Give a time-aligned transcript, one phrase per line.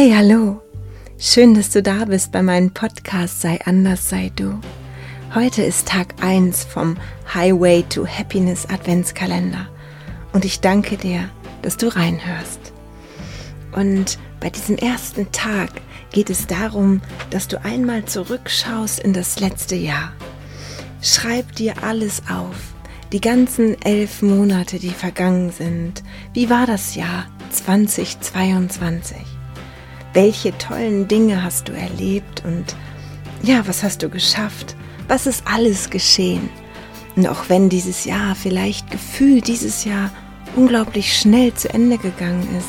[0.00, 0.62] Hey, hallo!
[1.18, 4.60] Schön, dass du da bist bei meinem Podcast Sei anders, sei du.
[5.34, 6.96] Heute ist Tag 1 vom
[7.34, 9.68] Highway to Happiness Adventskalender
[10.32, 11.28] und ich danke dir,
[11.62, 12.72] dass du reinhörst.
[13.72, 15.70] Und bei diesem ersten Tag
[16.12, 20.12] geht es darum, dass du einmal zurückschaust in das letzte Jahr.
[21.02, 22.54] Schreib dir alles auf,
[23.10, 26.04] die ganzen elf Monate, die vergangen sind.
[26.34, 29.37] Wie war das Jahr 2022?
[30.20, 32.74] Welche tollen Dinge hast du erlebt und
[33.44, 34.74] ja, was hast du geschafft?
[35.06, 36.50] Was ist alles geschehen?
[37.14, 40.10] Und auch wenn dieses Jahr vielleicht gefühlt dieses Jahr
[40.56, 42.66] unglaublich schnell zu Ende gegangen ist,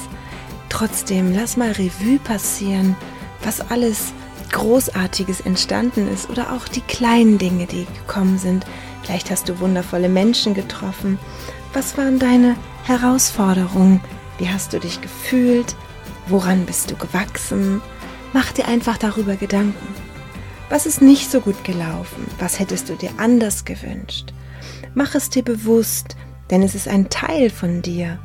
[0.69, 2.95] trotzdem lass mal Revue passieren,
[3.43, 4.13] was alles
[4.51, 8.63] Großartiges entstanden ist oder auch die kleinen Dinge, die gekommen sind.
[9.01, 11.17] Vielleicht hast du wundervolle Menschen getroffen.
[11.73, 14.01] Was waren deine Herausforderungen?
[14.37, 15.75] Wie hast du dich gefühlt?
[16.27, 17.81] Woran bist du gewachsen?
[18.33, 19.87] Mach dir einfach darüber Gedanken.
[20.69, 22.27] Was ist nicht so gut gelaufen?
[22.37, 24.33] Was hättest du dir anders gewünscht?
[24.93, 26.15] Mach es dir bewusst,
[26.51, 28.19] denn es ist ein Teil von dir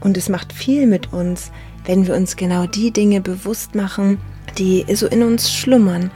[0.00, 1.50] und es macht viel mit uns,
[1.84, 4.18] wenn wir uns genau die Dinge bewusst machen,
[4.58, 6.10] die so in uns schlummern.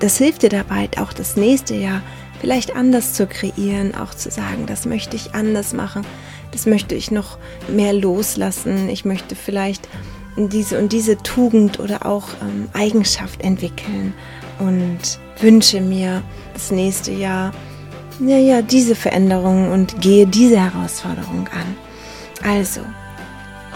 [0.00, 2.02] Das hilft dir dabei, auch das nächste Jahr
[2.40, 6.04] vielleicht anders zu kreieren, auch zu sagen, das möchte ich anders machen,
[6.50, 9.88] das möchte ich noch mehr loslassen, ich möchte vielleicht
[10.36, 14.14] diese und diese Tugend oder auch ähm, Eigenschaft entwickeln
[14.58, 16.22] und wünsche mir
[16.54, 17.52] das nächste Jahr
[18.18, 21.76] ja, ja, diese Veränderung und gehe diese Herausforderung an.
[22.42, 22.80] Also,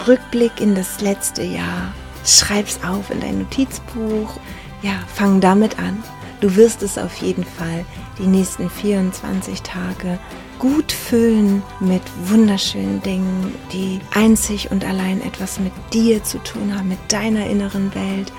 [0.06, 1.92] Rückblick in das letzte Jahr.
[2.24, 4.38] Schreib's auf in dein Notizbuch.
[4.82, 6.02] Ja, fang damit an.
[6.40, 7.84] Du wirst es auf jeden Fall
[8.18, 10.18] die nächsten 24 Tage
[10.58, 16.88] gut füllen mit wunderschönen Dingen, die einzig und allein etwas mit dir zu tun haben,
[16.88, 18.32] mit deiner inneren Welt.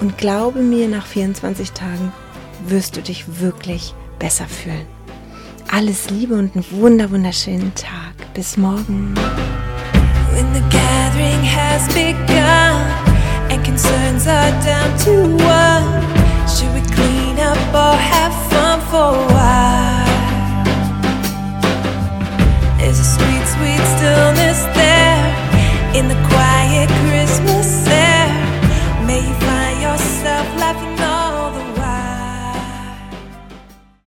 [0.00, 2.12] Und glaube mir, nach 24 Tagen
[2.66, 4.86] wirst du dich wirklich besser fühlen.
[5.70, 8.14] Alles Liebe und einen wunder wunderschönen Tag.
[8.34, 9.14] Bis morgen.
[10.32, 13.08] When the gathering has begun
[13.50, 15.37] and concerns are down to
[24.74, 25.20] there
[25.94, 28.28] in the quiet Christmas air.
[29.06, 31.07] May you find yourself laughing.